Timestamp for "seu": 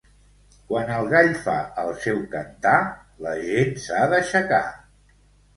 2.05-2.23